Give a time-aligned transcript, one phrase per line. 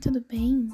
[0.00, 0.68] Tudo bem?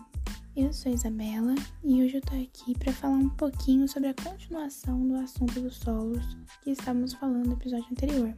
[0.55, 4.15] Eu sou a Isabela e hoje eu tô aqui para falar um pouquinho sobre a
[4.15, 8.37] continuação do assunto dos solos que estávamos falando no episódio anterior.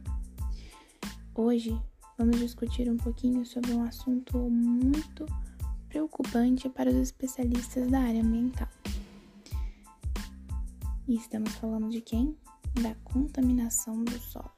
[1.35, 1.77] Hoje
[2.17, 5.25] vamos discutir um pouquinho sobre um assunto muito
[5.89, 8.69] preocupante para os especialistas da área ambiental.
[11.05, 12.37] E estamos falando de quem?
[12.81, 14.56] Da contaminação do solo.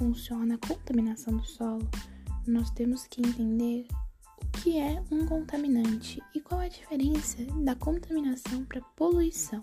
[0.00, 1.86] Funciona a contaminação do solo,
[2.46, 3.86] nós temos que entender
[4.42, 9.60] o que é um contaminante e qual é a diferença da contaminação para poluição.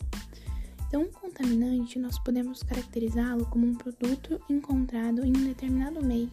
[0.87, 6.31] Então, um contaminante nós podemos caracterizá-lo como um produto encontrado em um determinado meio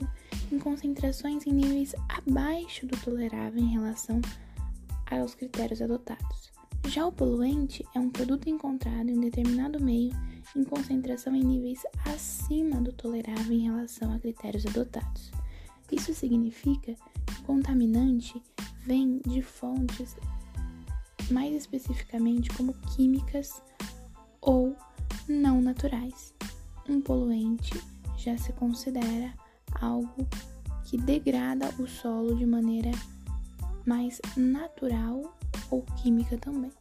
[0.53, 4.21] em concentrações em níveis abaixo do tolerável em relação
[5.11, 6.54] aos critérios adotados.
[6.89, 10.13] Já o poluente é um produto encontrado em um determinado meio
[10.55, 15.33] em concentração em níveis acima do tolerável em relação a critérios adotados.
[15.91, 18.41] Isso significa que o contaminante
[18.85, 20.17] vem de fontes
[21.31, 23.63] mais especificamente como químicas
[24.41, 24.77] ou
[25.27, 26.35] não naturais.
[26.89, 27.81] Um poluente
[28.17, 29.33] já se considera
[29.81, 30.29] algo
[30.85, 32.91] que degrada o solo de maneira
[33.87, 35.35] mais natural
[35.71, 36.73] ou química também.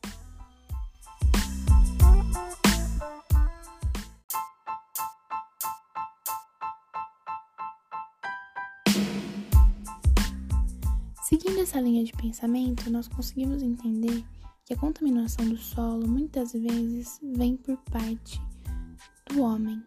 [11.23, 14.23] Seguindo essa linha de pensamento, nós conseguimos entender
[14.65, 18.39] que a contaminação do solo muitas vezes vem por parte
[19.29, 19.83] do homem.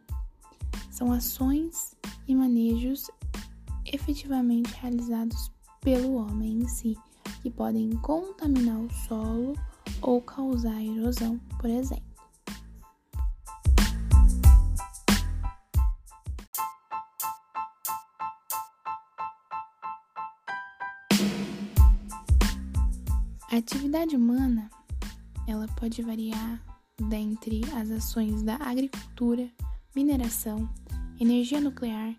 [0.90, 3.10] São ações e manejos
[3.84, 6.96] efetivamente realizados pelo homem em si,
[7.42, 9.54] que podem contaminar o solo
[10.02, 12.04] ou causar erosão, por exemplo.
[23.50, 24.68] A atividade humana,
[25.46, 26.60] ela pode variar
[27.08, 29.48] dentre as ações da agricultura,
[29.94, 30.68] mineração,
[31.18, 32.14] energia nuclear,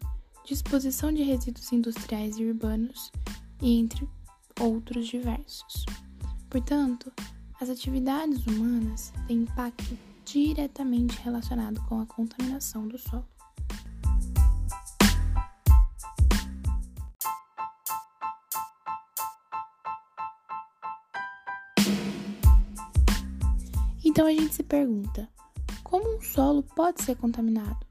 [0.46, 3.12] disposição de resíduos industriais e urbanos
[3.62, 4.08] e entre
[4.60, 5.86] outros diversos.
[6.50, 7.12] Portanto,
[7.60, 13.26] as atividades humanas têm impacto diretamente relacionado com a contaminação do solo.
[24.04, 25.30] Então a gente se pergunta:
[25.84, 27.86] como um solo pode ser contaminado?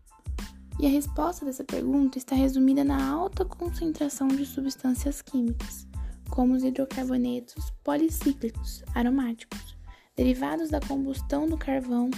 [0.79, 5.86] E a resposta dessa pergunta está resumida na alta concentração de substâncias químicas,
[6.31, 9.77] como os hidrocarbonetos policíclicos aromáticos,
[10.17, 12.11] derivados da combustão do carvão,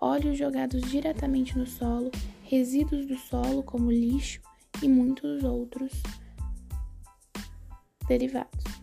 [0.00, 2.10] óleos jogados diretamente no solo,
[2.42, 4.40] resíduos do solo, como lixo
[4.82, 5.92] e muitos outros
[8.06, 8.75] derivados.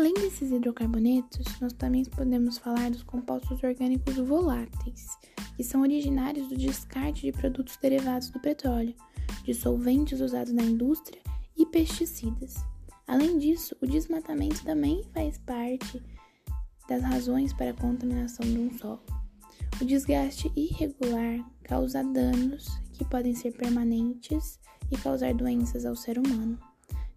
[0.00, 5.18] Além desses hidrocarbonetos, nós também podemos falar dos compostos orgânicos voláteis,
[5.54, 8.94] que são originários do descarte de produtos derivados do petróleo,
[9.44, 11.20] de solventes usados na indústria
[11.54, 12.54] e pesticidas.
[13.06, 16.02] Além disso, o desmatamento também faz parte
[16.88, 19.04] das razões para a contaminação de um solo.
[19.82, 24.58] O desgaste irregular causa danos que podem ser permanentes
[24.90, 26.58] e causar doenças ao ser humano,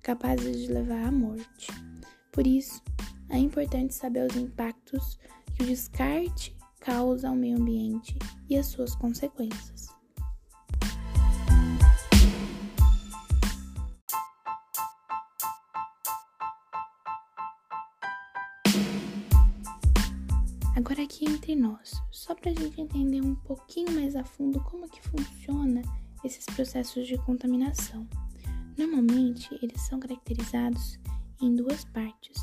[0.01, 1.92] capazes de levar à morte.
[2.33, 2.81] Por isso,
[3.29, 5.19] é importante saber os impactos
[5.55, 8.17] que o descarte causa ao meio ambiente
[8.49, 9.87] e as suas consequências.
[20.75, 24.89] Agora aqui entre nós, só para a gente entender um pouquinho mais a fundo como
[24.89, 25.83] que funciona
[26.23, 28.07] esses processos de contaminação.
[28.75, 30.97] Normalmente, eles são caracterizados
[31.43, 32.37] em duas partes: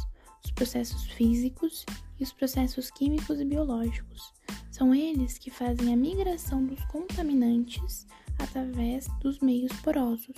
[0.45, 1.85] os processos físicos
[2.19, 4.33] e os processos químicos e biológicos.
[4.71, 8.07] São eles que fazem a migração dos contaminantes
[8.39, 10.37] através dos meios porosos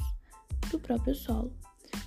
[0.71, 1.53] do próprio solo.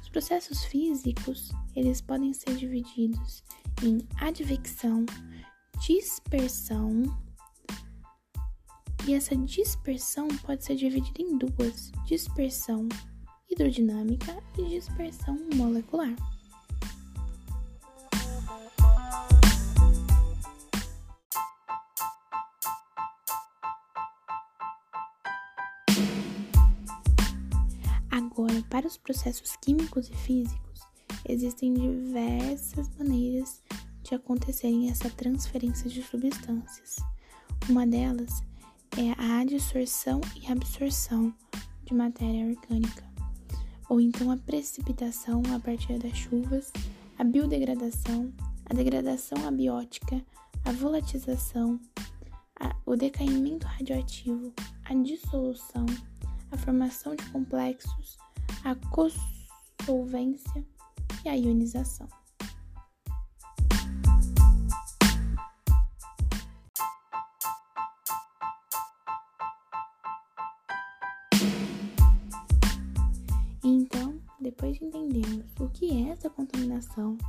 [0.01, 3.43] Os processos físicos, eles podem ser divididos
[3.83, 5.05] em advecção,
[5.85, 7.03] dispersão,
[9.07, 12.87] e essa dispersão pode ser dividida em duas: dispersão
[13.49, 16.15] hidrodinâmica e dispersão molecular.
[28.63, 30.81] Para os processos químicos e físicos,
[31.27, 33.61] existem diversas maneiras
[34.03, 36.97] de acontecerem essa transferência de substâncias.
[37.67, 38.43] Uma delas
[38.97, 41.33] é a adsorção e absorção
[41.83, 43.03] de matéria orgânica,
[43.89, 46.71] ou então a precipitação a partir das chuvas,
[47.17, 48.31] a biodegradação,
[48.65, 50.23] a degradação abiótica,
[50.63, 51.79] a volatização,
[52.59, 54.53] a, o decaimento radioativo,
[54.85, 55.85] a dissolução,
[56.51, 58.17] a formação de complexos,
[58.65, 60.65] a cossolvência
[61.23, 62.07] e a ionização.
[73.63, 77.19] Então, depois de entendermos o que é essa contaminação,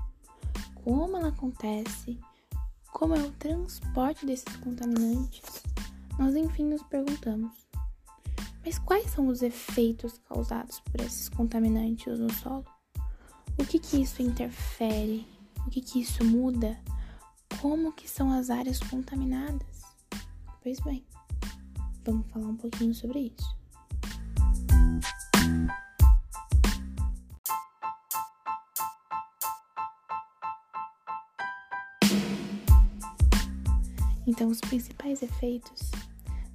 [0.74, 2.18] como ela acontece,
[2.92, 5.42] como é o transporte desses contaminantes,
[6.18, 7.65] nós enfim nos perguntamos:
[8.66, 12.66] mas quais são os efeitos causados por esses contaminantes no solo?
[13.56, 15.24] O que que isso interfere?
[15.64, 16.76] O que que isso muda?
[17.62, 19.82] Como que são as áreas contaminadas?
[20.60, 21.06] Pois bem,
[22.04, 23.56] vamos falar um pouquinho sobre isso.
[34.26, 35.88] Então, os principais efeitos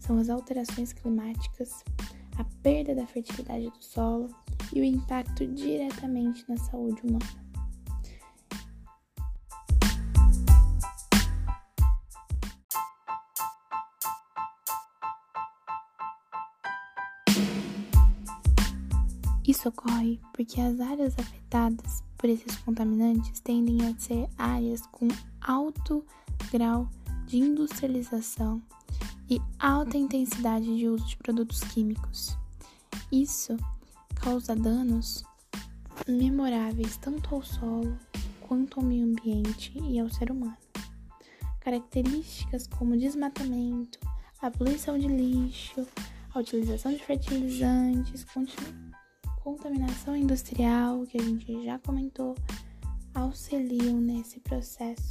[0.01, 1.85] são as alterações climáticas,
[2.41, 4.27] a perda da fertilidade do solo
[4.73, 7.41] e o impacto diretamente na saúde humana.
[19.47, 25.07] Isso ocorre porque as áreas afetadas por esses contaminantes tendem a ser áreas com
[25.41, 26.05] alto
[26.51, 26.89] grau
[27.27, 28.61] de industrialização
[29.31, 32.37] e alta intensidade de uso de produtos químicos.
[33.09, 33.55] Isso
[34.13, 35.23] causa danos
[36.05, 37.97] memoráveis tanto ao solo
[38.41, 40.57] quanto ao meio ambiente e ao ser humano.
[41.61, 43.99] Características como desmatamento,
[44.41, 45.87] a poluição de lixo,
[46.33, 48.25] a utilização de fertilizantes,
[49.41, 52.35] contaminação industrial, que a gente já comentou,
[53.13, 55.07] auxiliam nesse processo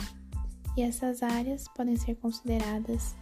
[0.76, 3.14] e essas áreas podem ser consideradas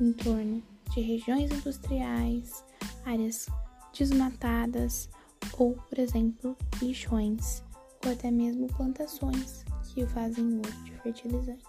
[0.00, 0.62] em torno
[0.94, 2.64] de regiões industriais,
[3.04, 3.46] áreas
[3.96, 5.08] desmatadas
[5.58, 7.62] ou, por exemplo, lixões
[8.04, 11.66] ou até mesmo plantações que fazem uso de fertilizantes.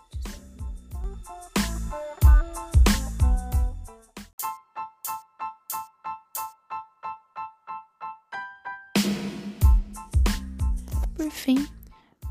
[11.15, 11.67] Por fim,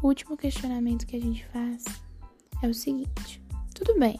[0.02, 1.84] o último questionamento que a gente faz
[2.62, 3.42] é o seguinte:
[3.74, 4.18] tudo bem,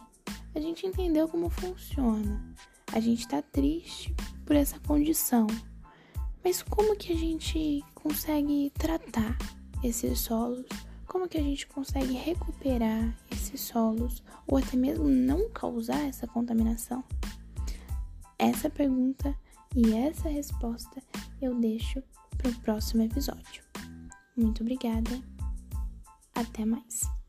[0.60, 2.54] a gente entendeu como funciona,
[2.92, 4.14] a gente tá triste
[4.44, 5.46] por essa condição,
[6.44, 9.38] mas como que a gente consegue tratar
[9.82, 10.66] esses solos?
[11.06, 17.02] Como que a gente consegue recuperar esses solos ou até mesmo não causar essa contaminação?
[18.38, 19.34] Essa pergunta
[19.74, 21.02] e essa resposta
[21.40, 22.02] eu deixo
[22.36, 23.64] para o próximo episódio.
[24.36, 25.10] Muito obrigada.
[26.34, 27.19] Até mais.